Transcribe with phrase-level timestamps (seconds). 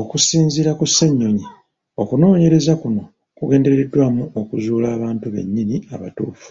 [0.00, 1.46] Okusinziira ku Ssenyonyi,
[2.02, 3.02] okunoonyereza kuno
[3.36, 6.50] kugendereddwamu okuzuula abantu bennyini abatuufu.